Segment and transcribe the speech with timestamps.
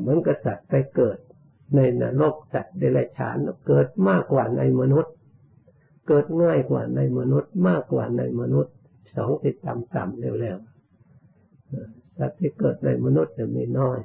[0.00, 1.18] เหมือนกับสัตว์ไปเกิด
[1.76, 5.14] ในนรกสัตว์เดรัจฉานเกิดมากกว่าในมนุษย์
[6.08, 8.74] เกิดง่ายกว่าในมนุษย์ มากกว่าในมนุษย์
[9.16, 13.98] สองติดต่ำๆเร็วๆสัตว์ที่เกิดในมนุษย์จะมีน้อย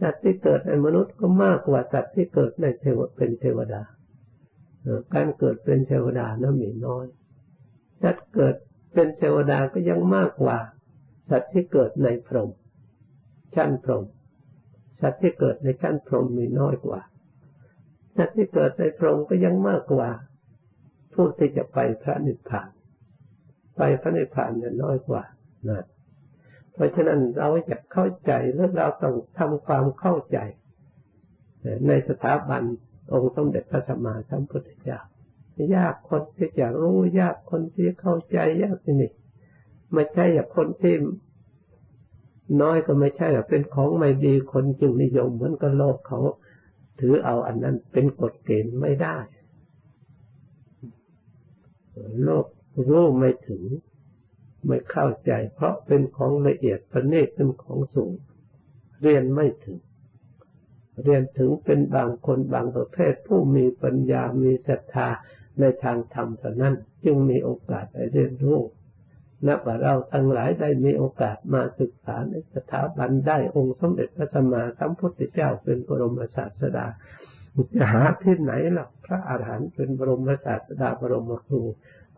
[0.00, 3.82] สัตว์ที่เกิดในมนุษย์ก็มากกว่าสัตว์ที่เกิดในเทวเป็นเทวดา
[5.14, 7.06] การเกิดเป็นเทวดานั้นมีน้อย
[8.02, 8.54] สัตว์เกิด
[8.92, 10.58] เป็นเทวดาก็ยังมากกว่า
[11.30, 12.50] สัตว์ที่เกิดในพรหม
[13.54, 14.04] ชั้นพรหม
[15.02, 17.00] สัตว์ที่เกิดในชั้นพรหมมีน้อยกว่า
[18.16, 20.10] สัตว์ที่เกิดในพรหมก็ยังมากกว่า
[21.14, 22.68] ผู้ที่จะไปพระนิพพาน
[23.76, 25.22] ไปพระนิพพานเนี่ยน้อยกว่า
[25.68, 25.84] นะ
[26.72, 30.38] เพราะฉะนั้นเราจะเข้าใจแล้วเราต้องทำความเข้าใจ
[31.88, 32.62] ในสถาบัน
[33.12, 35.00] องค์สมเด็จพระสัมมาสัมพุทธเจ้า
[35.76, 39.12] ยากคนที่จะรู้ยากคนที่เข้าใจยากนี่
[39.92, 40.94] ไม่ใช่อย่างคนที่
[42.60, 46.20] น้อยก็ไม่ใช่เป็นของไม่ดีคนจึงนิยมเหมือนกับโลกเขา
[47.00, 49.16] ถือเอาอันนั้นเป็นกฎเกณฑ์ไม่ได้
[52.24, 52.46] โลก
[52.88, 53.62] รู้ไม่ถึง
[54.66, 58.12] ไม่เข้าใจ เพราะเป็นของละเอียดประณีตเป็นของสูง
[59.00, 59.78] เรียนไม่ถึง
[61.02, 65.08] เรียนถึงเป็นบางคนบางประเภทผู้มีปัญญามีศรัทธา
[65.60, 68.58] ในทางธรรมเท่านั้น จึงมีโอกาสได้เรียนรู้
[69.46, 76.86] นับว่าเราทั้งหลายได้มีโอกาสมาศึกษาในสถาบันได้องค์สมเด็จพระสัมมาสัมพุทธเจ้าเป็นบรมศาสดา
[77.74, 81.60] จะหาที่ไหนหรอกพระอาหารหันต์เป็นบรมศาสดาบรมครู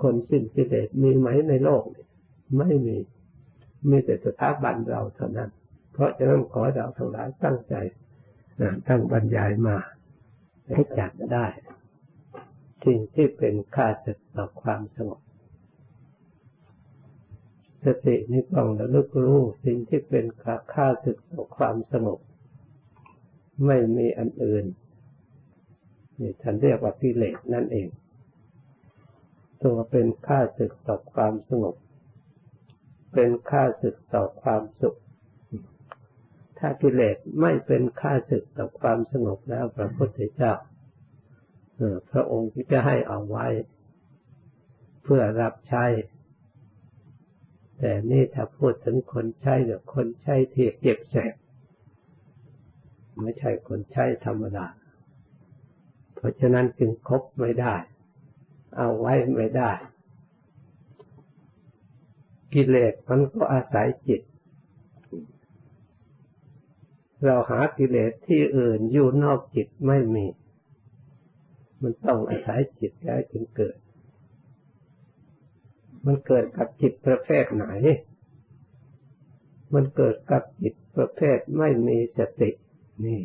[0.03, 1.83] คนสิ้นกิเลสมีไหมในโลก
[2.59, 2.97] ไม่มี
[3.91, 5.51] มีแต่สถาบันเราเท่านั้น
[5.93, 7.75] เพราะฉะนั้นขอเราทั้งหลายตั้งใจ
[8.89, 9.77] ตั้งบรรยายมา
[10.75, 11.47] ให้จัดได้
[12.85, 15.21] สิ่งที่เป็นค่าศึกต่อความสงบ
[17.85, 20.25] สตินี้ต้องระลึกรู้สิ่งที่เป็น
[20.73, 22.19] ค่าศึกต่อความสงบ
[23.67, 24.65] ไม่มีอันอื่น
[26.21, 27.89] นี่ท่านเรียกว่ากิเลสนั่นเอง
[29.63, 31.75] ตัวเป็นค่าศึกต่อความสงบ
[33.15, 34.99] เป็นค่าศึกต่อความสุข
[36.59, 40.53] ถ้ากิเลสไม่เป็นค่าศึกต่อความสงบแล้วพระพุทธเจ้า
[42.11, 43.47] พระองค์ที่จะให้เอาไว้
[45.03, 45.85] เพื่อรับใช้
[47.79, 51.35] แต่นี่ถ้าพูดถึงคนใช้เนี่ยคนใช้ที่เก็บแสบ
[53.21, 54.67] ไม่ใช่คนใช้ธรรมดา
[56.15, 57.75] เพราะฉะนั้นจึงคบไม่ได้
[58.77, 59.73] เอาไว้ไม่ได้
[62.55, 64.23] กิเลสมันก็อาศัยจิต
[67.25, 70.27] เราหากิเลสที่อื่นอยู่นอกจิตไม่มี
[71.83, 73.77] มันต้องอาศัยจิตแล้วจึงเกิด
[76.05, 77.67] มันเกิดกับจิตประเภทไหน
[79.75, 82.51] มันเกิดกับจิตประเภทไม่มีสติ
[83.05, 83.21] นี่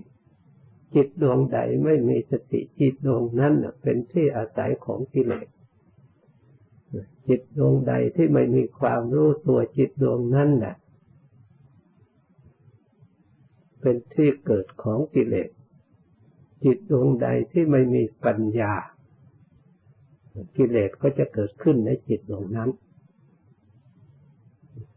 [0.96, 5.48] จิตดวงใดไม่มีสติจิตดวงนั้นเป็นที่อาศัยของกิเลส
[7.28, 10.76] จิตดวงใดที่ไม่มีความรู้ตัวจิตดวงนั้นะ
[13.82, 15.50] เป็นที่เกิดของกิเลส
[16.64, 18.74] จิตดวงใดที่ไม่มีปัญญา
[20.58, 22.70] กิเลสก็จะเกิดขึ้นในจิตดวงนั้น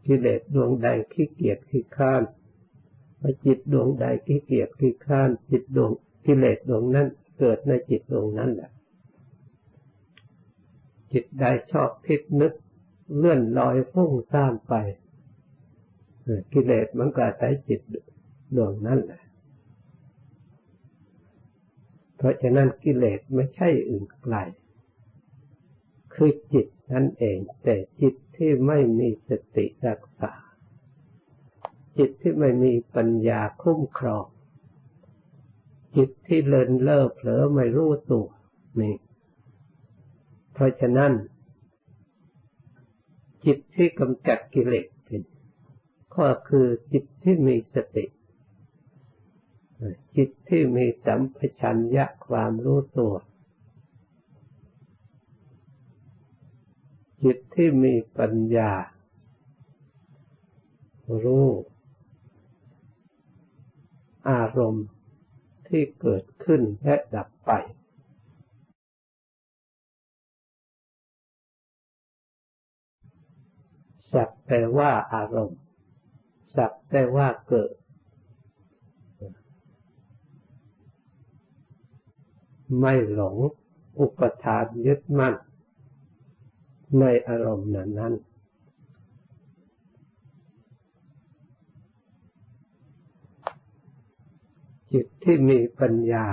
[0.05, 2.23] กิเลสดวงใดขี้เกียจขี้ข้าน
[3.45, 5.91] จิตดวงใดขี้เกียจขี้ข้านจิตดวง
[6.25, 7.07] กิเลสดวงนั้น
[7.39, 8.71] เกิดในจิตดวงนั้นแหละ
[11.11, 12.53] จิตใดชอบคิดนึก
[13.17, 14.73] เลื่อนลอยฟุ้งซ่านไป
[16.53, 17.81] กิเลสมันก็ใช้จิต
[18.55, 19.23] ดวงนั้นแหละ
[22.17, 24.35] เพราะฉะนั้นกิเลสไม่ใช่อื่นไกล
[26.13, 30.33] คือจิตนั่นเอง แต่จิตที่ไม่มีสติรักษา
[31.97, 34.25] จิตที่ไม่มีปัญญาคุ้มครอง
[35.95, 38.27] จิตที่เลินเล่อเผลอไม่รู้ตัว
[38.81, 38.95] นี่
[40.53, 41.11] เพราะฉะนั้น
[43.45, 44.87] จิตที่กำจัดกิเลส
[46.15, 48.05] ก็คือจิตที่มีสติ
[50.15, 53.13] จิตที่มีสัมปชัญญะความรู้ตัว
[57.23, 58.71] จิตที่มีปัญญา
[61.23, 61.47] รู้
[64.29, 64.87] อารมณ์
[65.67, 67.51] ที่เกิดขึ้นและดับไป
[74.13, 75.59] สักแต่ว่าอารมณ์
[76.57, 77.73] สักแต่ว่าเกิด
[82.79, 83.37] ไม่หลง
[83.99, 85.35] อุปทานยึดมั่น
[86.99, 88.13] ในอารมณ์นั้นนั้น
[94.91, 96.25] จิตที่มีปัญญา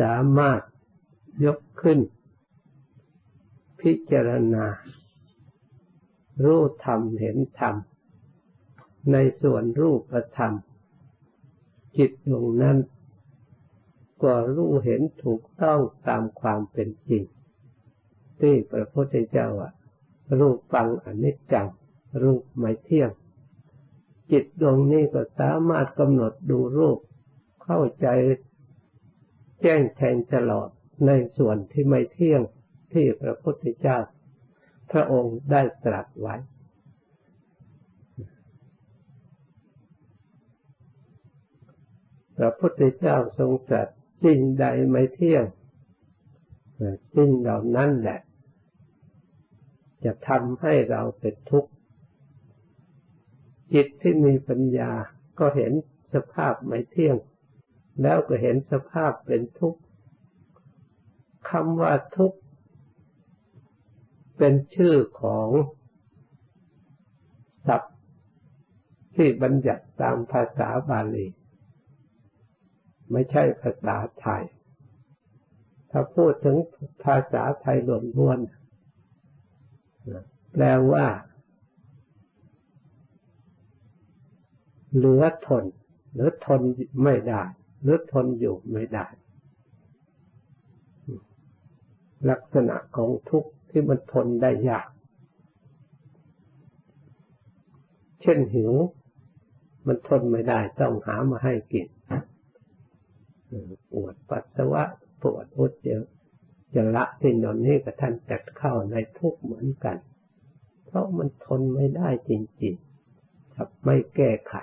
[0.00, 0.60] สามารถ
[1.44, 1.98] ยกขึ้น
[3.80, 4.66] พิจารณา
[6.44, 7.74] รู้ธรรมเห็นธรรม
[9.12, 10.52] ในส่วนรูปธรรม
[11.96, 12.78] จิตดวงนั้น
[14.22, 17.22] ก็รู้เห็นถูกต้องตามความเป็นจริง
[18.40, 19.72] ที่พระพุทธเจ้าอะ
[20.38, 21.68] รูปฟังอนิจจัง
[22.22, 23.10] รูปไม่เที่ยง
[24.30, 26.98] จิตดวงนี้ก็สามารถกำหนดดูรูป
[27.64, 28.06] เข้าใจ
[29.62, 30.68] แจ้งแทงตลอด
[31.06, 32.42] ในส่วนที่ไม่เที่ยง
[32.92, 33.98] ที่พระพุทธเจ้า
[34.92, 36.36] พระองค์ได้ตรัสไว้
[42.36, 43.88] พระพุทธเจ้าทรงตรัส
[44.24, 45.44] สิ่งใดไม่เที่ยง
[47.14, 48.20] สิ่งเหล่านั้นแหละ
[50.04, 51.70] จะทำให้เราเป็นทุกข์
[53.72, 54.92] จิตที่มีปัญญา
[55.38, 55.72] ก็เห็น
[56.14, 57.16] สภาพไม่เที่ยง
[58.02, 59.80] แล้วก็เห็นสภาพเป็นทุกข์
[61.50, 62.38] คำว่าทุกข์
[64.38, 65.48] เป็นชื่อของ
[67.66, 67.96] ศัพท์
[69.14, 71.26] ที่บัญญัติตามภาษาบาลี
[73.12, 74.44] ไม่ใช่ภาษาไทย
[75.90, 76.56] ถ้าพูดถึง
[77.04, 77.78] ภาษาไทย
[78.18, 78.38] ล้วน
[80.52, 81.06] แปลว่า
[84.94, 85.64] เหลือทน
[86.14, 86.60] หรือทน
[87.04, 87.42] ไม่ได้
[87.82, 89.06] หรือทนอยู่ไม่ได้
[92.30, 94.88] ลักษณะของทุกข์ที่มันทนได้ยาก
[98.22, 98.72] เช่นหิว
[99.86, 101.86] มันทนไม่ได้ต้องหามาให้กิน
[103.92, 104.82] ปวดปัสสาวะ
[105.22, 106.17] ปวดอุจจาระ
[106.74, 109.96] จะละสิ่งเหล่านี้กับท่านจัดเข้าในทุกเหมือนกัน
[110.86, 112.32] เพราะมันทนไม่ได้จ
[112.62, 114.54] ริงๆถ้าไม่แก้ไข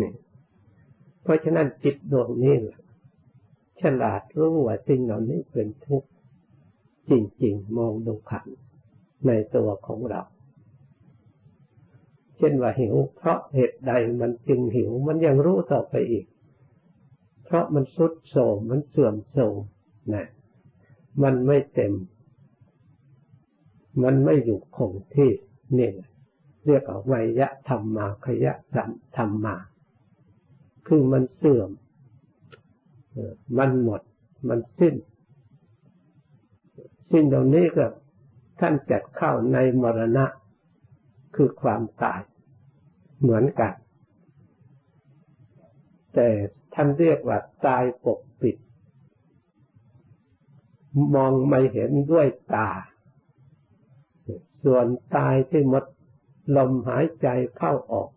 [0.00, 0.12] นี่
[1.22, 2.54] เพราะฉะนั้นจิตดวงนี้
[3.80, 6.08] ฉลาดรู้ว่าสิ่งเหล่านี้เป็นทุกข์
[7.10, 8.46] จริงๆ มองดูขัน
[9.26, 10.22] ในตัวของเรา
[12.36, 16.26] เช่นว่าหิว เพราะเหตุใดมันจึงหิว มันยังรู้ต่อไปอีก
[17.44, 19.56] เพราะมันสุดโทมมันเสื่อมโทรม
[20.14, 20.26] นะ
[21.22, 21.94] มันไม่เต็ม
[24.02, 25.30] มันไม่อยู่คงที่
[25.78, 25.90] นี่
[26.66, 29.56] เรียกว่าวิยะธรรมมาขยะสัมธรรมมา
[30.86, 31.70] คือมันเสื่อม
[33.58, 34.00] มันหมด
[34.48, 34.94] มันสิ้น
[37.10, 37.86] สิ้นตรงนี้ก็
[38.60, 40.26] ท่านจัดเข้าในมรณะ
[41.36, 42.20] คือความตาย
[43.20, 43.74] เหมือนกัน
[46.14, 46.28] แต่
[46.74, 48.56] ท่านเรียกว่าตายปกปิด
[51.14, 52.70] มองไม่เห็นด้วยตา
[54.64, 54.86] ส่วน
[55.16, 55.84] ตายที่หมด
[56.56, 58.10] ลมหายใจเข้าออก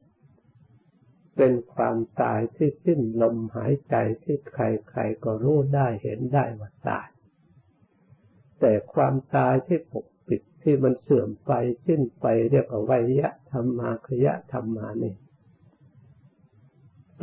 [1.38, 7.08] เป็นความตายที่สิ้นลมหายใจที่ใครๆก็รู้ได้เห็นได้ว่าตาย
[8.60, 11.52] แต่ความตายที่ปกปิดที่มันเสื่อมไป
[11.86, 15.16] สิ้นไปเรียกว่าวิยะธรรมาคยะธรรมานี่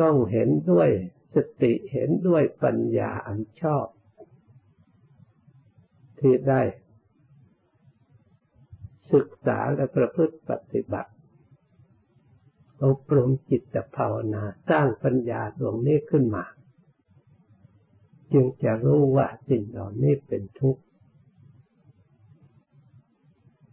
[0.00, 0.90] ต้องเห็นด้วย
[1.34, 3.86] สติเห็นด้วยปัญญาอันชอบ
[6.26, 6.62] ที่ได้
[9.12, 11.12] ศึกษาและประพฤติปฏิบัติ
[12.84, 16.44] อบรมจิตภาวนาสร้างปัญญาดวงนี้ขึ้นมา
[18.32, 20.82] จึงจะรู้ว่าสิ่งเหล่านี้เป็นทุกข์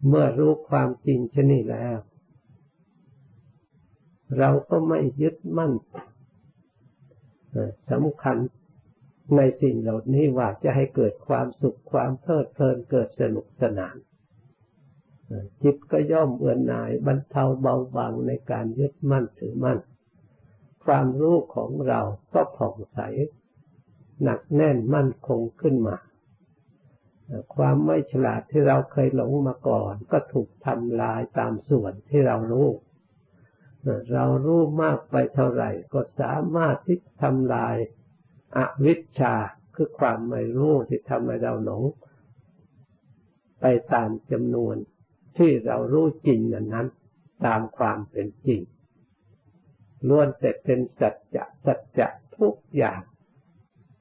[0.08, 1.98] เมื่อรู้ความจริงชนิดแล้ว
[4.38, 5.72] เราก็ไม่ยึดมั่น
[7.90, 8.36] สำคัญ
[9.36, 13.96] ในสิ่งเหล่านี้ว่าจะให้เกิดความสุขความเพลิดเพลินเกิดสนุกสนาน
[15.62, 19.78] จิตก็ย่อมเอื่อนหน่ายบรรเทาเบาบางในการยึดมั่นถือมั่น
[20.84, 22.00] ความรู้ของเรา
[22.34, 23.00] ก็ผ่องใส
[24.22, 25.96] หนักแน่นมั่นคงขึ้นมา
[27.54, 32.68] ความไม่ฉลาดที่เราเคยหลงมาก่อน ก็ถูกทำลายตามส่วนที่เรารู้
[34.12, 37.76] เรารู้มากไปเท่าไหร่ ก็สามารถที่ทำลาย
[38.56, 39.34] อวิชชา
[39.74, 41.84] คือความไม่รู้ที่ทำให้เราหลง
[43.60, 44.76] ไปตามจำนวน
[45.38, 46.86] ที่เรารู้จริงนั้นนั้น
[47.46, 48.60] ตามความเป็นจริง
[50.08, 53.02] ล้วนแต่เป็นสัจจะสัจจะทุกอย่าง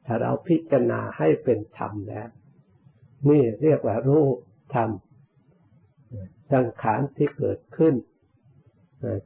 [0.05, 2.29] ถ้าเราพิจารณาให้เป็นธรรมแล้ว
[3.29, 4.25] นี่เรียกว่ารู้
[4.75, 4.89] ธรรม
[6.53, 7.95] สังขารที่เกิดขึ้น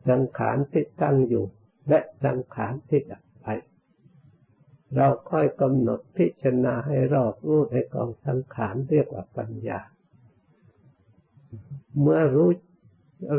[0.09, 1.45] สังขารที่ตั้งอยู่
[1.89, 3.47] และสังขารที่ดับไป
[4.95, 9.79] เราค่อยกำหนดพิจารณาให้รอบรู้ในกองสังขารเรียกว่าปัญญา
[11.99, 12.49] เมื่อรู้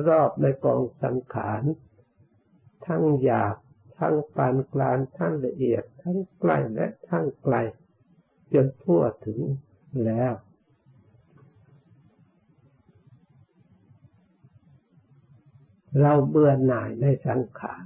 [0.09, 1.63] รอบในกองสังขาร
[2.87, 3.57] ทั้งหยาบ
[3.99, 7.55] ทั้งปานกลางทั้งละเอียด ทั้งใกล้และทั้งไกล
[8.53, 9.41] จนทั่วถึง
[10.05, 10.33] แล้ว
[16.01, 17.83] เราเบื่อหน่ายในสังขาร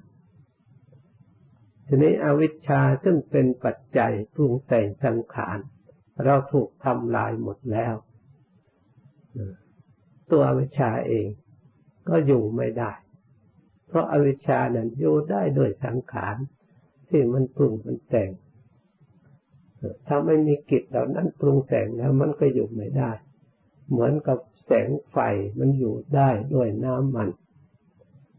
[1.93, 5.59] ทีนี้อวิชชาซึ่งเป็นปัจจัยปรุงแต่งสังขาร
[6.25, 7.95] เราถูกทำลายหมดแล้ว
[10.31, 11.29] ตัวอวิชชาเอง
[12.09, 12.93] ก็อยู่ไม่ได้
[13.89, 16.37] เพราะอาวิชชานั้นอยู่ได้โดยสังขาร
[17.09, 18.31] ที่มันปรุงมันแต่ง
[20.07, 23.11] ถ้าไม่มีกิจเหล่านั้นปรุงแต่งแล้วมันก็อยู่ไม่ได้
[23.91, 25.19] เหมือนกับแสงไฟ
[25.59, 27.29] มันอยู่ได้ด้วยน้ำมัน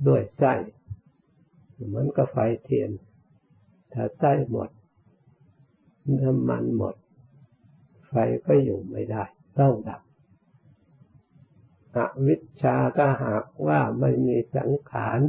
[0.08, 0.54] ด้วยไส้
[1.88, 2.90] เหมือนกับไฟเทียน
[3.94, 4.70] ถ้าไส้หมด
[6.22, 6.96] น้ำมันหมด
[8.08, 8.14] ไฟ
[8.48, 9.24] ก็อยู่ไม่ได้
[9.60, 10.02] ต้องดับ
[11.96, 15.20] อวิชชาก็หากว่าไม่มีสังขาร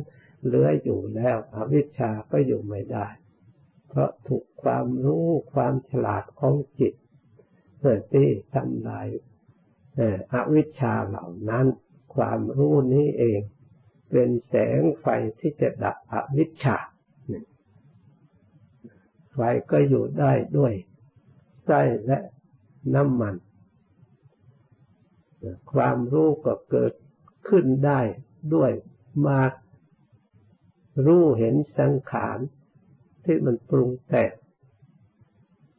[0.44, 3.06] เหลืออยู่แล้วอวิชชาก็อยู่ไม่ได้
[3.88, 6.94] เพราะถูกความรู้ความฉลาดของจิต
[7.80, 9.06] เกิดที่ทำลาย
[10.32, 11.66] อวิชชาเหล่านั้น
[12.14, 13.40] ความรู้นี้เอง
[14.10, 15.06] เป็นแสงไฟ
[15.38, 16.76] ที่จะดับอวิชชา
[19.32, 20.72] ไฟก็อยู่ได้ด้วย
[21.64, 22.18] ไส้และ
[22.94, 23.34] น้ำมัน
[25.72, 26.92] ความรู้ก็เกิด
[27.48, 28.00] ขึ้นได้
[28.54, 28.70] ด้วย
[29.26, 29.40] มา
[31.06, 32.38] รู้เห็นสังขาร
[33.24, 34.32] ที่มันปรุงแต่ง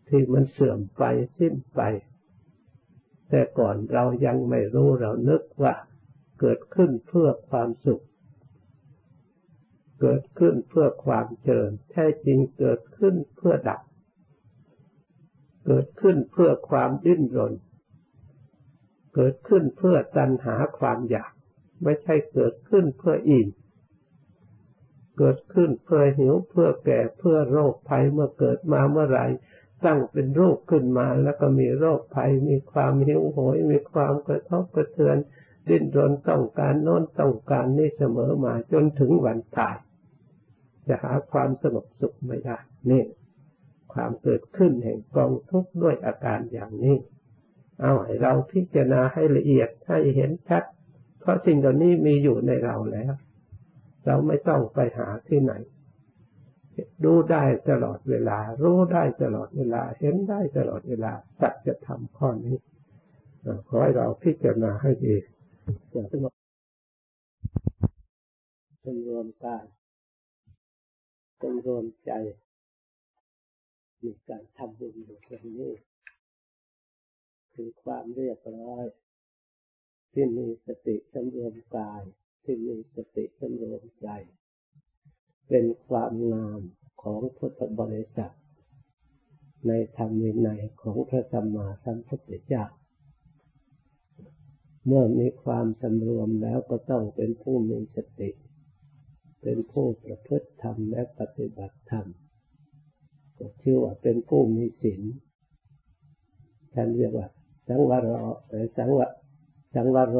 [0.09, 1.03] ที่มันเสื่อมไป
[1.39, 1.81] สิ้นไป
[3.29, 5.73] แต่ก่อนเรายังไม่รู้เรานึกว่า
[6.39, 8.03] เกิดขึ้นเพื่อความสุข
[10.05, 13.81] เกิดขึ้นเพื่อความเจริญ แท้จริงเกิดขึ้นเพื่อดับ
[15.65, 17.53] เกิดขึ้นเพื่อความดิ้นรน
[19.15, 21.31] เกิดขึ้นเพื่อตัณหาความอยาก
[21.83, 23.47] ไม่ใช่เกิดขึ้นเพื่ออิ่ม
[25.17, 29.21] เกิดขึ้นเพื่อหิวเพื่อแก่เพื่อโรคภัยเมื่อเกิดมาเมื่อไร
[29.85, 35.17] ตั้งเป็นโรคขึ้นมาแล้วก็มีโรคภัยมีความหิวโหย มีความกระทบกระเทือน
[35.67, 39.77] ดิ้นรนต้องการโน้นต้องการนี่เสมอมาจนถึงวันตาย
[40.87, 42.57] จะหาความสงบสุขไม่ได้
[42.91, 43.03] นี่
[43.93, 46.97] ความเกิดขึ้นแห่งกองทุกข์ด้วยอาการอย่างนี้
[47.81, 50.63] เอาให้เราพิจารณาให้ละเอียดให้เห็นชัด
[51.19, 53.13] เพราะสิ่งเหล่านี้มีอยู่ในเราแล้ว
[54.05, 55.53] เราไม่ต้องไปหาที่ไหน
[57.03, 62.57] ดูได้ตลอดเวลา รู้ได้ตลอดเวลา เห็นได้ตลอดเวลาสัจธรรมข้อนี้
[63.67, 65.15] ขอให้เราพิจารณาให้ดี
[65.91, 66.31] อย่างที่ว่า
[68.85, 69.63] จำรวมกาย
[71.43, 72.11] จำรวมใจ
[74.03, 75.73] มีการทำบุญอยู่ตรงนี้
[77.53, 78.85] คือความเรียบร้อย
[80.11, 82.01] ที่มีสติสำรวมกาย
[82.43, 84.07] ที่มีสติสำรวมใจ
[85.49, 86.61] เป็นความงาม
[87.03, 88.35] ของพุทธบริษัท
[89.67, 92.65] ในธรรมวินัยของพระสัมมาสัมพุทธเจ้า
[94.85, 98.29] เมื่อมีความสำรวมแล้วก็ต้องเป็นผู้มีสติ
[99.43, 102.07] เป็นผู้ประพฤติธรรมและปฏิบัติธรรม
[103.37, 105.01] ก็ชื่อว่าเป็นผู้มีศีล
[106.73, 107.27] ท่านเรียกว่า
[107.67, 108.07] สังวร
[108.77, 108.99] สังว
[109.75, 110.17] สังวโร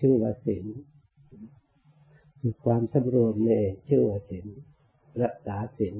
[0.00, 0.66] ชื่อว่าศีล
[2.40, 4.46] คือความสำรวมเองชื่อว่าศีล
[5.22, 5.96] รักษาศีล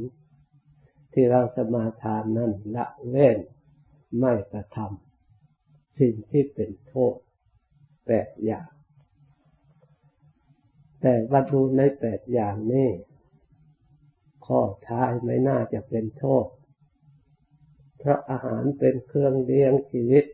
[1.12, 3.38] ที่เราสมาทานนั้นละเว้น
[4.18, 7.14] ไม่กระทำสิ่งที่เป็นโทษ
[8.06, 8.68] แปดอย่าง
[11.00, 12.90] แต่วัตถุในแปดอย่างนี้
[14.46, 16.46] ข้อท้ายไม่น่าจะเป็นโทษ
[17.98, 20.24] เพราะอาหารเป็นเครื่องเลี้ยงชีวิต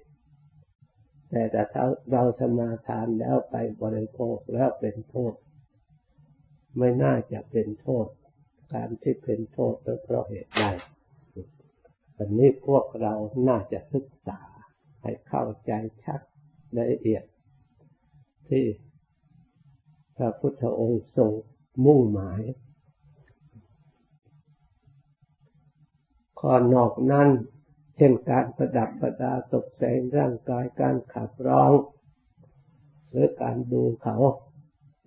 [1.31, 5.35] แต่ถ้าเราสมาทานแล้วไปบริโภคแล้วเป็นโทษ
[6.79, 8.07] ไม่น่าจะเป็นโทษ
[8.73, 10.65] การที่เป็นโทษเพราะเหตุใด
[12.19, 13.15] อันนี้พวกเรา
[13.49, 14.41] น่าจะศึกษา
[15.03, 15.73] ให้เข้าใจ
[16.05, 16.21] ชัด
[16.79, 17.25] ละเอียด
[18.49, 18.65] ที่
[20.17, 21.31] พระพุทธองค์ทรง
[21.85, 22.43] มุ่งหมาย
[26.41, 27.29] ข้อนอกนั้น
[27.97, 31.73] เช่นการประดับประดาตกแต่งร่างกายการขับร้อง
[33.11, 34.17] หรือการดูเขา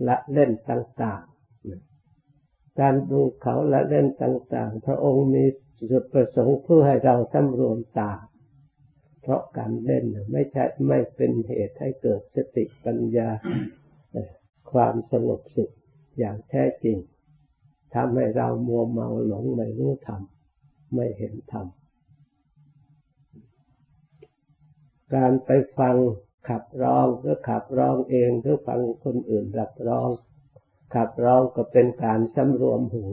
[0.07, 5.45] ละเล่นต่างๆ การดูเขาละเล่นต่าง ๆ พระองค์มี
[5.91, 8.11] จุดประสงค์เพื่อให้เราสำรวมตา
[9.21, 13.29] เพราะการเล่นไม่ใช่ไม่เป็นเหตุให้เกิดสติปัญญา
[14.71, 15.73] ความสงบสุข
[16.17, 16.97] อย่างแท้จริง
[17.93, 20.21] ทำให้เรามัวเมาหลงไม่รู้ธรรม
[20.95, 21.67] ไม่เห็นธรรม
[25.13, 25.95] การไปฟัง
[26.49, 30.09] ขับร้องหรือขับร้องเองหรือฟังคนอื่นรับร้อง
[30.95, 33.05] ขับร้องก็เป็นการสำรวมหู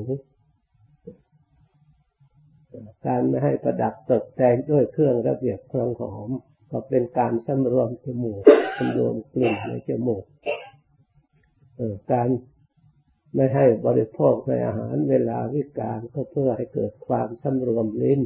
[3.07, 6.31] การไม่ให้ประดับตกแต่งด้วยเครื่องระเบียบเครื่องหอม
[6.71, 8.43] ก็เป็นการสำรวมจมูก
[8.77, 10.25] สำรวมกลิ่นในจมูก
[12.13, 12.29] การ
[13.35, 18.21] ไม่ให้บริโภคในอาหารเวลาวิการก็เพื่อให้เกิดความสำรวมลิ้น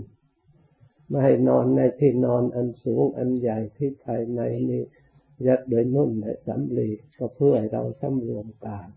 [1.08, 4.82] ไม่ให้นอนในที่นอนอันสูงอันใหญ่ที่ภายในนี้
[5.46, 8.88] ยัดโดยนุ่นและสำลีก็เพื่อให้เราสำรวมกาย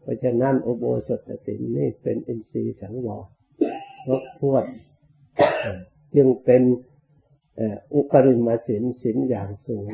[0.00, 3.22] เพราะฉะนั้นอุโบสถศีลนี่เป็นอินทรีย์สังวร
[4.06, 4.64] ครบถ้วน
[6.14, 6.62] จึงเป็น
[7.94, 9.90] อุปริมาสินสินอย่างสูง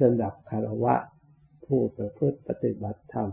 [0.00, 0.94] สำหรับคารวะ
[1.74, 3.30] ผู้ประพฤติปฏิบัติธรรม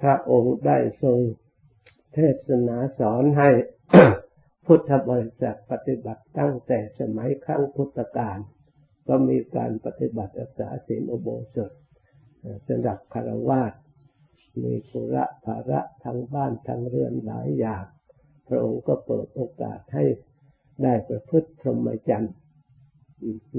[0.00, 1.18] พระองค์ได้ทรง
[2.14, 3.50] เทศนาสอนให้
[4.66, 8.38] พุทธบริษัทปฏิบัติตั้งแต่สมัยครั้งพุทธกาล
[9.08, 11.72] ก็มีการปฏิบัติรักษาศีลอุโบสถ
[12.68, 13.62] สำหรับคารวะ
[14.62, 17.84] มีภุระภาระทางบ้านทางเรือนหลายอย่าง
[18.48, 20.04] พระองค์ก็เปิดโอกาสให้
[20.82, 22.34] ได้ประพฤติพรหมจรรย์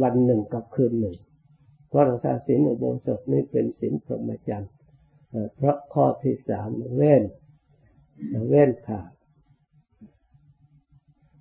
[0.02, 1.18] วันหนึ่งกับคืนหนึ่ง
[1.88, 4.72] เพราะรักษาศีลอุโบสถนี้เป็นศีลพรหมจรรย์
[5.56, 7.24] เพราะข้อที่สามเว้น
[8.50, 9.12] เว้นขาด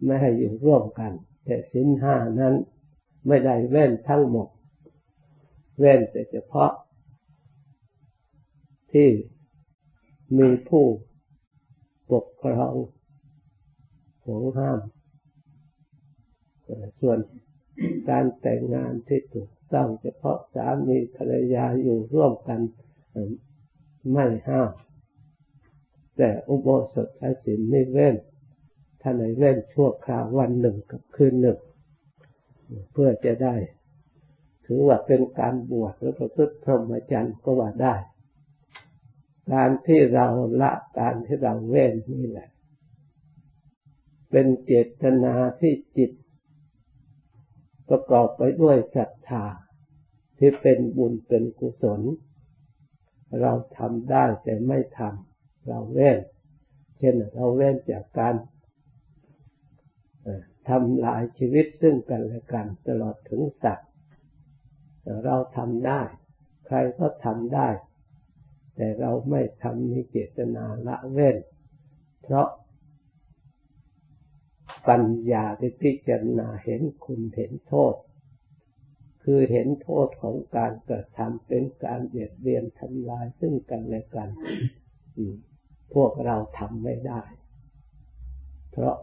[0.05, 1.13] ไม่ให้อยู่ร่วมกัน
[1.45, 2.55] แต่ศีลห้านั้น
[3.27, 4.49] ไม่ได้เว้นทั้งหมด
[5.79, 6.73] เว้นแต่เฉพาะ
[8.93, 9.09] ที่
[10.39, 10.85] มีผู้
[12.11, 12.75] ปกครอง
[14.25, 14.79] หวงห้าม
[17.01, 17.19] ส่วน
[18.09, 22.61] การแต่งงานที่ถูก ต้องเฉพาะสามีภรรยาอยู่ร่วมกัน
[24.13, 24.71] ไม่ห้าม
[26.17, 27.09] แต่อุโบสถ
[27.45, 28.17] ศีลนี่เว้น
[29.01, 31.59] ถ้าในเว้นชั่วคราววันหนึ่งกับคืนหนึ่ง
[32.93, 33.55] เพื่อจะได้
[34.67, 37.95] ถือว่าเป็นการบวชหรือประพฤติพรหมจรรย์ก็ว่าได้
[39.53, 40.27] การที่เรา
[40.61, 42.49] ละการที่เราเว้นนี่แหละ
[44.31, 46.11] เป็นเจตนาที่จิต
[47.89, 49.45] ประกอบไปด้วยศรัทธา
[50.39, 52.01] ที่เป็นบุญเป็นกุศล
[53.41, 56.19] เราทำได้แต่ไม่ทำเราเว้น
[56.99, 58.35] เช่นเราเว้นจากการ
[60.69, 63.89] ทำลายชีวิตซึ่งกันและกันตลอดถึงสัตว์
[65.25, 66.01] เราทำได้
[66.67, 67.69] ใครก็ทำได้
[68.77, 71.37] แต่เราไม่ทำมีเจตนาละเว้น
[72.23, 72.49] เพราะ
[74.89, 77.95] ปัญญาที่พิจารณาเห็นคุณเห็นโทษ
[79.23, 84.29] คือเห็นโทษของการกระทำเป็นการเบียดเบียนทำลายซึ่งกันและกัน
[85.95, 87.23] พวกเราทำไม่ได้
[88.71, 88.97] เพราะ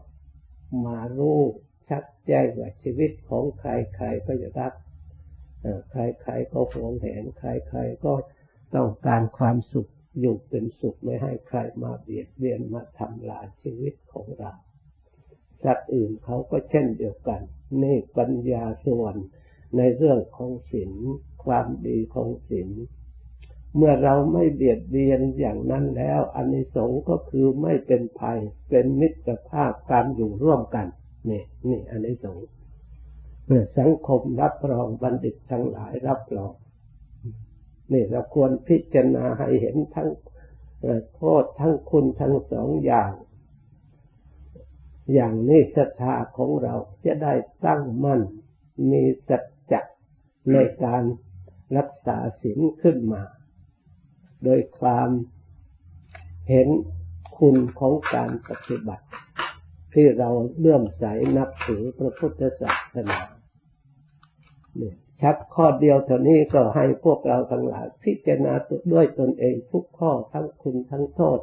[0.86, 1.40] มารู้
[1.90, 4.74] ชัดแจ้งว่าชีวิตของใครใครก็จะรัก
[5.92, 8.14] ใครใครก็หวงแหน ใครใครก็
[8.76, 14.54] ต้องการความสุขอยู่เป็นสุขไม่ให้ใครมาเบียดเบียนมาทำลายชีวิตของเรา
[15.64, 17.42] สัตว์อื่นเขาก็เช่นเดียวกัน
[17.84, 19.16] นี่ปัญญาส่วน
[19.78, 20.94] ในเรื่องของศีล
[21.44, 22.70] ความดีของศีล
[23.76, 30.88] เมื่อเราไม่เบียดเบียนอย่างนั้นแล้วอันนี้สงก็คือไม่เป็นภัย เป็นมิตรภาพการอยู่ร่วมกัน
[31.30, 32.38] นี่นี่อันนี้สง
[33.46, 36.54] เมื่อสังคมรับรองบัณฑิตทั้งหลายรับรอง
[37.92, 40.10] นี่เราควรพิจารณาให้เห็นทั้ง
[41.16, 43.12] โทษทั้งคุณทั้งสองอย่าง
[45.14, 46.74] อย่างนี้ศรัทธาของเรา
[47.06, 47.34] จะได้
[47.66, 48.22] ตั้งมั่น
[48.92, 49.82] มีสัจจะ
[50.52, 51.04] ในการ
[51.78, 53.22] รักษาศีลขึ้นมา
[54.44, 55.10] โดยความ
[56.50, 56.68] เห็น
[57.38, 59.06] คุณของการปฏิบัติ
[59.94, 61.06] ที่เราเลื่อมใส
[61.38, 63.20] นับถือพระพุทธศาสนา
[64.78, 68.54] เนี่ยชัดข้อเดียวเท่านี้ก็ให้พวกเราทั้งหลายพิจารณา
[68.94, 71.40] ด้วยตนเองทุกข้อทั้งคุณทั้งโทษ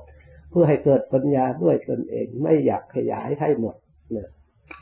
[0.50, 3.76] เพื่อให้เกิดปัญญาด้วยตนเอง ไม่อยากขยายให้หมด
[4.14, 4.28] นี่ย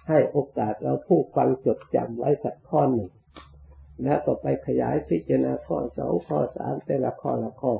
[0.09, 3.11] ให้โอกาสเราผู้ฟังจดจำไว้สักข้อหนึ่ง
[4.03, 7.73] แล้วก็ไปขยายพิจารณาข้อสองข้อสามแต่ละข้อละข้อ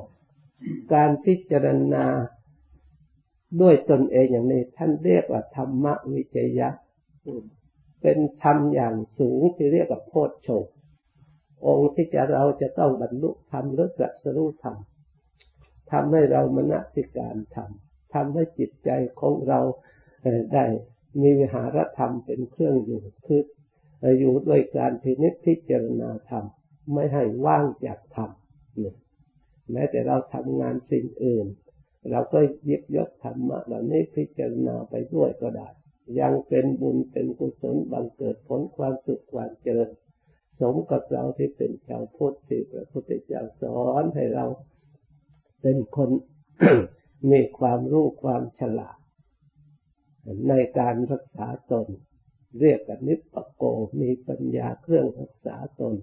[0.93, 2.05] การพิจารณา
[3.61, 6.69] ด้วยตนเองอย่างนี้ ท่านเรียกว่าธรรมวิจยะ
[8.01, 10.63] เป็นธรรมอย่างสูงที่เรียกว่าโพชฌง
[11.65, 14.77] องค์ที่จะเราจะต้องบรรลุธรรมหรือตรัสรู้ธรรม
[15.91, 17.71] ทำให้เรามณสิการธรรม
[18.13, 19.59] ทำให้จิตใจของเรา
[20.53, 20.65] ได้
[21.21, 23.41] มีวิหารธรรมเป็นเครื่องอยู่คือ
[24.19, 26.45] อยู่ด้วยการพินิจพิจารณาธรรม
[26.93, 28.29] ไม่ให้ว่างจากธรรม
[29.71, 31.47] แม้แต่เราทำงานสิ่งอื่น
[32.11, 35.69] เราก็ยิบยกธรรมะเหล่านี้พิจารณาไปด้วยก็ได้
[36.19, 39.89] ยังเป็นบุญเป็นกุศลบังเกิดผลความสุขความเจริญ
[40.59, 44.45] สมกับเราที่เป็นชาวพุทธที่พระพุทธเจ้าสอนให้เรา
[45.61, 46.09] เป็นคน
[47.31, 48.97] มีความรู้ความฉลาด
[50.49, 51.87] ในการรักษาตน
[52.59, 53.63] เรียกกันนิพพโก
[54.01, 55.95] มีปัญญาเครื่องรักษาตน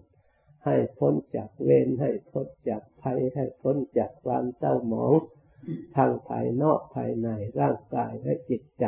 [0.65, 5.15] ให้พ้นจากเวรให้พ้นจากภัยให้พ้นจากความเศร้าหมอง
[5.97, 7.29] ทางภายนอกภายใน
[7.61, 8.85] ร่างกายและจิตใจ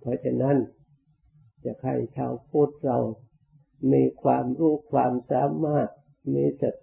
[0.00, 0.56] เพราะฉะนั้น
[1.64, 2.98] จะให้ชาวพุทธเรา
[3.92, 5.88] มีความรู้ความสามารถ
[6.34, 6.76] มีศรัท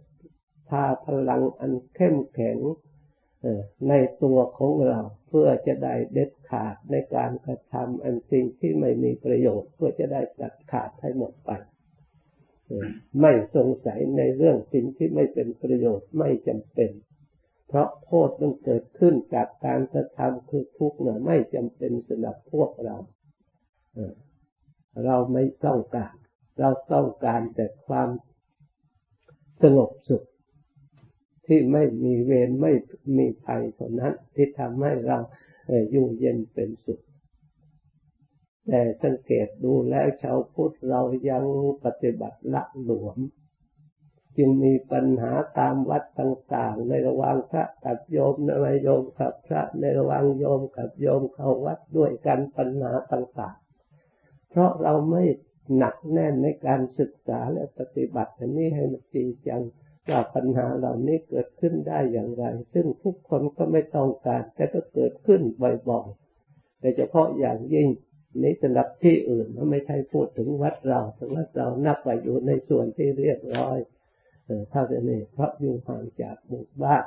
[0.72, 2.58] ธาพลังอันเข้มแข็ง
[3.90, 11.52] ในตัวของเราเพื่อจะได้เด็ดขาดในการกระทำอันสิ่งที่ไม่มีประโยชน์ เพื่อจะได้ตัดขาดให้หมดไป
[13.22, 16.92] ไม่สงสัยในเรื่องสิ่งที่ไม่เป็นประโยชน์ไม่จำเป็น
[17.68, 22.98] เพราะโทษมันเกิดขึ้นจากการกระทำคือทุกข์เนี่ยไม่จำเป็นสำหรับพวกเรา
[25.06, 26.14] เราไม่ต้องการ
[26.60, 28.10] เราต้องการแต่ความ
[29.64, 30.26] สงบสุข
[31.54, 32.74] ที่ไม่มีเวรไม่
[33.18, 35.18] มีภัยเท่านั้นที่ทำให้เรา
[35.92, 37.02] อยู่เย็นเป็นสุข
[38.68, 41.44] แต่สังเกตดูแล้วชาวพุทธเรายัง
[41.86, 43.18] ปฏิบัติละหลวม
[44.38, 55.24] จึงมีปัญหาตามวัดต่างๆ ในระหว่างพระกับโยมในระโยมกับพระในระหว่างโยมกับโยมเข้าวัดด้วยกันปัญหาต่างๆ เพราะเราไม่
[55.78, 59.62] หนักแน่นในการศึกษาและปฏิบัติอันนี้ให้มันจริงจัง
[60.10, 65.42] ว่าปัญหาเหล่านี้เกิดขึ้นได้อย่างไร ซึ่งทุกคนก็ไม่ต้องการ แต่ก็เกิดขึ้น
[65.90, 67.88] บ่อยๆแต่เฉพาะอย่างยิ่ง
[68.40, 73.78] ในสำหรับที่อื่นไม่ใช่พูดถึงวัดเราแต่วัดเรานับไปอยู่ในส่วนที่เรียบร้อย
[74.70, 77.06] เท่านี้เพราะอยู่ห่างจากหมู่บ้าน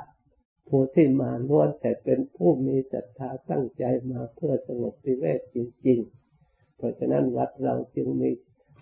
[0.67, 5.99] ผู้ที่มาล้วนแต่เป็นผู้มีศรัทธาตั้งใจมาเพื่อสงบปิเวกจริง
[6.37, 8.29] ๆ เพราะฉะนั้นวัดเราจึงมี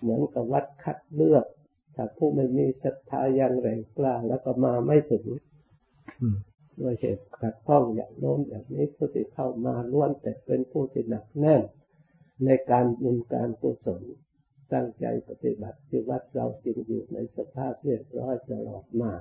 [0.00, 1.44] เหมือนกับวัดคัดเลือก
[1.94, 5.26] ถ้าผู้ไม่มีศรัทธาอย่างแรงกล้าแล้วก็มาไม่ถึง
[6.80, 11.62] ด้วยเหตุขัดข้องอย่างโน้นอย่างนี้ผู้ที่เข้ามาล้วนแต่เป็นผู้ที่หนักแน่น
[12.44, 14.02] ในการบุญการกุศล
[14.72, 19.12] ตั้งใจปฏิบัติที่วัดเราจริงอยู่ในสภาพเรียบร้อยตลอดมา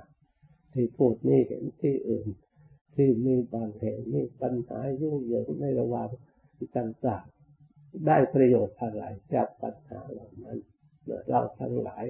[0.73, 2.27] ที่พูดนี่เห็นที่อื่น
[2.95, 6.09] ที่มีบางแห่งมีปัญหายุ่งเหยิงในระหว่าง
[6.77, 10.57] ต่างๆได้ประโยชน์อะไรจากปัญหาเหล่านั้น
[11.29, 12.03] เราทั้งหลาย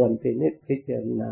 [0.04, 1.30] วรพินิจพิจารณา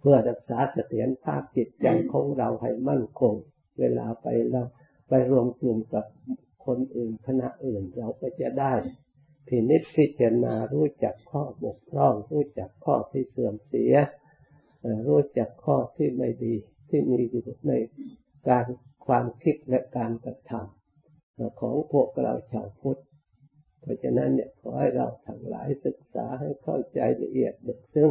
[0.00, 3.34] เพื่อรักษาเสถียรภาพจิตใจของเราให้มั่นคง
[3.78, 4.62] เวลาไปเรา
[5.08, 6.04] ไปรวมกลุ่มกับ
[6.66, 8.72] คนอื่นคณะอื่นเราก็จะได้
[9.48, 13.94] พินิจพิจารณารู้จักข้อบกพร่อง รู้จักข้อที่เสื่อมเสีย
[15.08, 16.54] รู้จักข้อที่ไม่ดี
[16.88, 17.72] ที่มีอยู่ใน
[18.48, 18.66] การ
[19.06, 23.00] ความคิดและการกระทำของพวกเราชาวพุทธ
[23.80, 28.10] เพราะฉะนั้นเนี่ยขอให้เราทั้งหลายศึกษาให้เข้าใจละเอียดลึกซึ้ง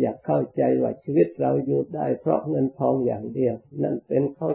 [0.00, 4.50] อยากเข้าใจว่าชีวิตเราอยู่ได้เพราะเงินทองอย่างเดียว นั่นเป็นข้า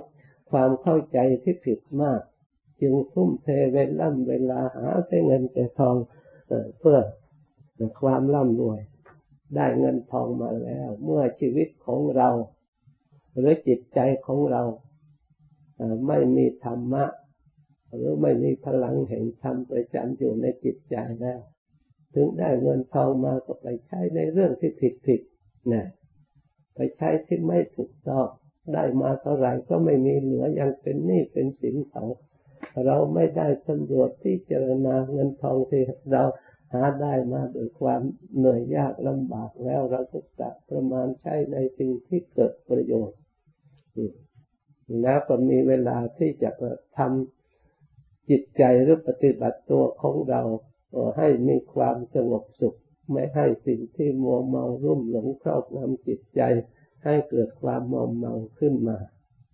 [0.52, 2.22] ความเข้าใจที่ผิดมาก
[2.82, 5.96] จึงทุ่มเทเวลาเวลาหาแต่เงินแต่ทอง
[6.80, 7.00] เพื่อ
[8.02, 8.80] ความร่ำรวย
[9.56, 12.30] ได้เงินทองมาแล้ว เมื่อชีวิตของเรา
[13.38, 14.64] หรือจิตใจของเรา
[16.08, 17.06] ไม่มีธรรมะ
[17.96, 21.40] หรือไม่มีพลังแห่งธรรมประจำอยู่ในจิตใจแล้ว
[22.14, 25.22] ถึงได้เงินทองมาก็ไปใช้ในเรื่องที่ผิดผิด
[25.74, 25.86] นะ
[26.76, 28.28] ไปใช้ที่ไม่ถูกต้อง
[28.74, 32.04] ได้มาเท่าไหร่ก็ไม่มีเหลือยังเป็นหนี้เป็นสินเขา
[32.86, 36.24] เราไม่ได้สำรวจที่เจรณาเงินทองที่เรา
[36.74, 38.02] หาได้มาโดยความ
[38.36, 43.20] เหนื่อยยากลำบากแล้วเราก็จะประมาณใช้ในสิ่งที่เกิดประโยชน์
[45.02, 46.52] แล้วก็มีเวลาที่จะ
[46.98, 47.39] ทำ
[48.30, 50.42] จิตใจหรือปฏิบัติตัวของเรา
[51.18, 52.78] ให้มีความสงบสุข
[53.12, 56.42] ไม่ให้สิ่งที่มัวเมารุ่มหลงครอบงำจิตใจ
[57.04, 58.98] ให้เกิดความมอมเมาขึ้นมา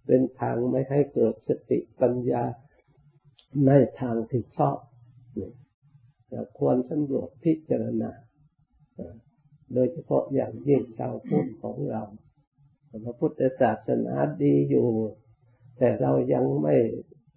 [0.05, 2.43] เป็นทางไม่ให้เกิดสติปัญญา
[3.65, 4.77] ในทางที่ชอบ
[6.57, 8.11] ควรสำรวจพิจารณา
[9.73, 12.03] โดยเฉพาะอย่างยิ่งชาวพุทธของเรา
[13.05, 14.87] พระพุทธศาสนาดีอยู่
[15.77, 16.75] แต่เรายังไม่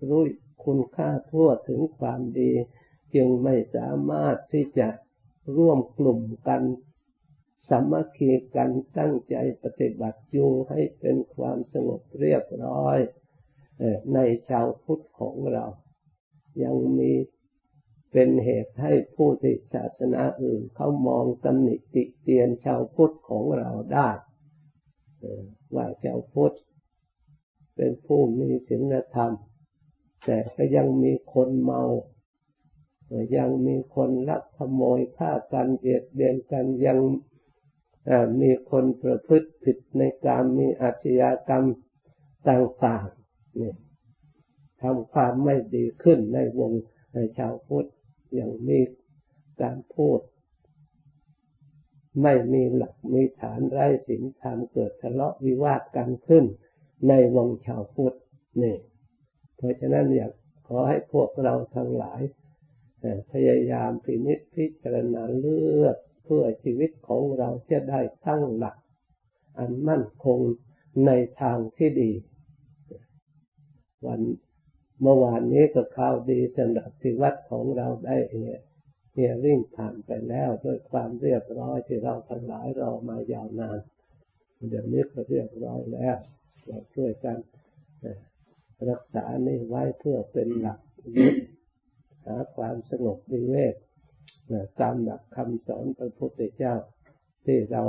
[0.09, 0.23] รู้
[0.65, 2.53] คุณค่าทั่วถึงความดี
[3.15, 4.89] จึงไม่สามารถที่จะ
[5.57, 6.63] ร่วมกลุ่มกัน
[7.69, 12.99] สามัคคีกันตั้งใจปฏิบัติอยู่ให้เป็นความสงบเรียบร้อย
[14.15, 14.19] ใน
[14.49, 15.65] ชาวพุทธของเรา
[16.63, 17.13] ยังมี
[18.13, 24.09] เป็นเหตุให้ผู้ที่ศาสนาอื่นเขามองตำหนิติเตียนชาวพุทธของเราได้
[25.75, 26.57] ว่าชาวพุทธ
[27.77, 29.33] เป็นผู้มีศีลธรรม
[30.25, 31.83] แต่ก็ยังมีคนเมา
[33.37, 36.99] ยังมีคนลักขโมยฆ่ากันเบียดเบียนกันยัง
[38.41, 41.65] มีคนประพฤติผิดในการมีอาชญากรรม
[42.49, 43.73] ต่างๆนี่
[44.83, 46.73] ทำความไม่ดีขึ้นในวง
[47.15, 47.89] ในชาวพุทธ
[48.39, 48.81] ย่างมี
[49.63, 50.21] การพูด
[52.23, 56.45] ไม่มีหลักมีฐานไร้ศีลธรรมเกิดทะเลาะวิวาทกันขึ้น
[57.09, 58.17] ในวงชาวพุทธ
[58.63, 58.77] นี่
[59.59, 60.33] เพราะฉะนั้นอยาก
[60.69, 62.21] ขอให้พวกเราทั้งหลาย
[63.33, 68.77] พยายามพินิจพิจารณาเลือกเพื่อชีวิตของเราจะได้ตั้งหลัก
[69.59, 70.39] อันมั่นคง
[71.07, 72.13] ในทางที่ดี
[74.07, 74.21] วัน
[75.03, 78.61] เมื่อวานนี้ก็ข่าวดีสำหรับที่วัดของเราได้เนี่ย
[79.13, 83.79] เฮียริ่งผ่านไปแล้วด้วยความเรียบร้อยที่เราทั้งหลายรอมายาวนาน
[84.69, 86.17] เดี๋ยวนี้ก็เรียบร้อยแล้ว
[86.67, 87.37] เราช่วยกัน
[88.91, 90.81] รักษานี่ไว้เพื่อเป็นหลัก
[92.27, 93.75] หาความสงบดีเวก
[94.81, 96.75] ตามหลักคำสอนพระพุทธเจ้า
[97.45, 97.83] ที่เรา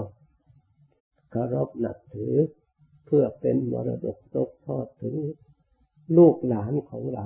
[1.31, 2.35] เคารพนับถือ
[3.05, 5.15] เพื่อเป็นมรดกตกทอดถึง
[6.17, 7.25] ลูกหลานของเรา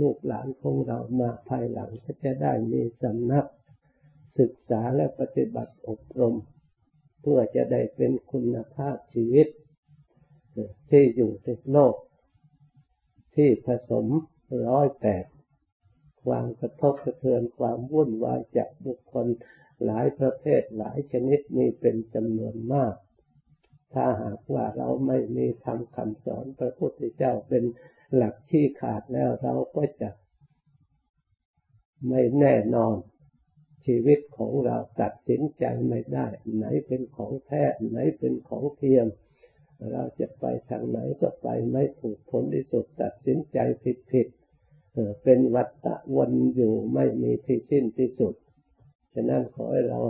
[0.00, 3.46] ลูกหลานของเรามาภายหลังก็จะได้มีสำนัก
[4.38, 6.34] ศึกษาและปฏิบัติอบรม
[7.20, 9.48] เพื่อจะได้เป็นคุณภาพชีวิต
[10.90, 11.94] ที่อยู่ในโลก
[13.34, 14.06] ที่ผสม
[14.66, 15.24] ร้อยแปด
[16.24, 19.26] ความกระทบกระเทือนความวุ่นวายจากบุคคล
[19.84, 22.94] หลายประเภทหลายชนิดนี้เป็นจำนวนมาก
[23.94, 27.64] ถ้าหากว่าเราไม่มีทำคำสอนพระพุทธเจ้าเป็น
[28.14, 30.10] หลักที่ขาดแล้วเราก็จะ
[32.08, 32.96] ไม่แน่นอน
[33.86, 39.06] ชีวิตของเราตัดสินใจไม่ได้ ไหนเป็นของแท้ไหนเป็นของเทียม
[39.92, 44.28] เราจะไปทางไหนก็ไปไม่ถูกผลที่สุดตัดสินใจผิดผิด
[45.22, 48.34] เป็นวัฏวนอยู่ไม่มีที่สิ้นที่สุด
[49.14, 50.00] ฉะนั้นขอให้เรา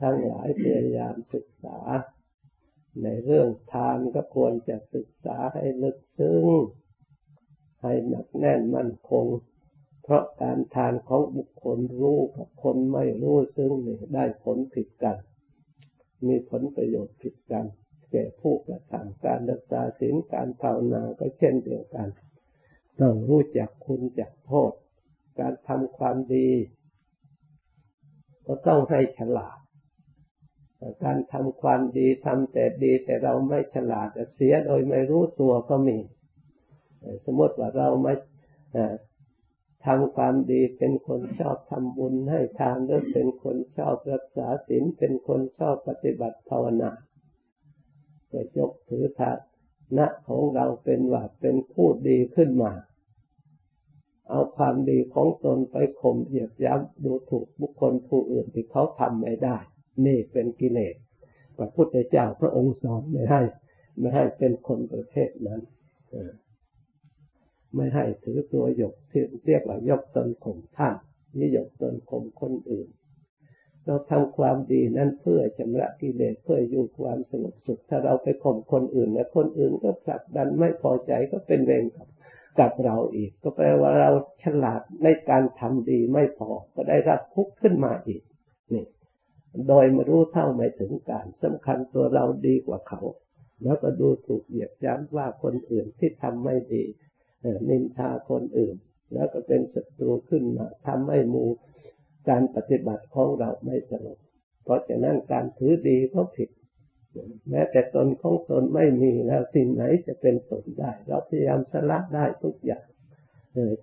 [0.00, 1.78] ทั้งหลายพยายามศึกษา
[3.02, 6.46] ในเรื่องทานก็ควรจะศึกษาให้ลึกซึ้ง
[7.82, 9.26] ให้หนักแน่นมั่นคง
[10.02, 15.16] เพราะการทานของบุคคลรู้กับคนไม่รู้ซึ่งนี่ได้ผลผิดกัน
[16.26, 17.64] มีผลประโยชน์ผิดกัน
[18.12, 22.08] แก่ผู้กระทำการรักษาศีลการภาวนาก็เช่นเดียวกัน
[23.00, 24.72] ต้องรู้จักคุณจักโทษ
[25.40, 26.48] การทำความดี
[28.46, 29.58] ก็ต้องให้ฉลาด
[31.04, 35.98] การทำความดีทำแต่ดีแต่เราไม่ฉลาดเสียโดยไม่รู้ตัวก็มี
[37.24, 38.14] สมมติว่าเราไม่
[39.86, 46.90] ทำความดีเป็นคนชอบทำบุญให้ทานหรือเป็นคนชอบรักษาศีลเป็นคนชอบปฏิบัติภาวนา
[48.32, 49.32] จะยกถือฐา
[49.98, 52.72] นะของเราเป็นว่าเป็นผู้ดีขึ้นมา
[54.28, 59.56] เอาความดีของตนไปข่มเหยียบย้ำดูถูกบุคคลผู้อื่นที่เขาทำไม่ได้
[60.06, 60.94] นี่เป็นกิเลส
[61.56, 63.42] พระพุทธเจ้าพระองค์สอนไม่ให้
[63.98, 65.60] ไม่ให้เป็นคนประเภทนั้น
[67.74, 70.96] ไม่ให้ถือตัวยกที่เรียกว่ายกตนข่มท่าน
[71.38, 72.88] นี่ยกตนข่มคนอื่น
[73.86, 82.08] เราทำความดีนั้นเพื่อชำระกิเลสเพื่ออยู่ความสงบสุข ถ้าเราไปข่มคนอื่นนะคนอื่นก็ผลักดันไม่พอใจก็เป็นเวรกับ
[82.58, 84.10] กับเราอีก ก็แปลว่าเรา
[84.42, 88.22] ฉลาดในการทำดีไม่พอก็ได้รับทุกข์ขึ้นมาอีก
[88.72, 88.84] นี่
[89.68, 93.00] โดยไม่รู้เท่าไม่ถึงการสำคัญตัวเราดีกว่าเขา
[93.62, 96.84] แล้วก็ดูถูกเหยียดย้ำว่าคนอื่นที่ทำไม่ดี
[97.68, 98.76] นินทาคนอื่น
[99.12, 101.44] แล้วก็เป็นศัตรูขึ้นมาทำให้มู
[102.28, 104.18] การปฏิบัติของเราไม่สงบ
[104.64, 106.48] เพราะฉะนั้นการถือดีก็ผิด
[107.50, 112.84] แม้แต่ตนของตนไม่มีแล้วสิ่งไหนจะเป็นตนได้ เราพยายามสละได้ทุกอย่าง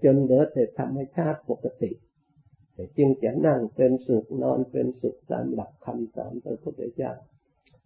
[0.04, 1.92] จนเหลือแต่ธรรมชาติปกติ
[2.98, 7.14] จึงจะนั่งเป็นสุขนอนเป็นสุขตามหลักคำสอนพระพุทธเจ้า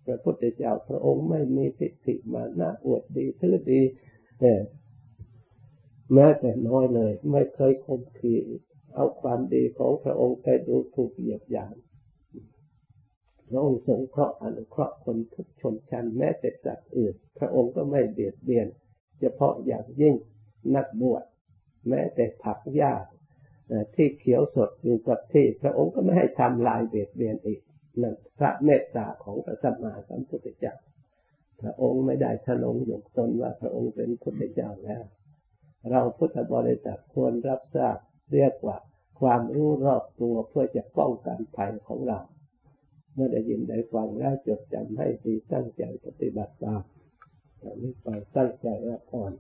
[0.06, 3.82] พระพุทธเจ้าพระองค์ไม่มีทิฏฐิมานะอวดดีทือดี
[6.14, 8.36] แม้แต่น้อยเลย ไม่เคยคมขี
[8.96, 11.76] เอาความดีของพระองค์ไปดูถูกเหยียบหยาม
[13.50, 18.68] พระองค์สงเคราะห์อนุเคราะห์คนทุกชนชั้นแม้แต่สัตว์อื่น พระองค์ก็ไม่เบียดเบียน
[19.20, 20.16] เฉพาะอย่างยิ่ง
[20.76, 21.24] นักบวช
[21.90, 22.94] แม้แต่ผักหญ้า
[23.96, 27.62] ที่เขียวสดอยู่กับที่ พระองค์ก็ไม่ให้ทำลายเบียดเบียนอีก
[28.02, 30.76] นั่นพระเมตตาของพระสัมมาสัมพุทธเจ้า
[31.62, 35.04] พระองค์ไม่ได้ทะนงหยกตนว่าพระองค์เป็นพุทธเจ้าแล้ว
[35.90, 37.98] เราพุทธบริษัทควรรับทราบ
[38.34, 38.78] เรียกว่า
[39.20, 42.20] ความรู้รอบตัวเพื่อจะป้องกันภัยของเรา
[43.14, 46.84] เมื่อได้ยินได้ฟังแล้วจดจำให้ดีตั้งใจปฏิบัติตาม
[47.62, 49.32] ตอนนี้ไปตั้งใจละก่อน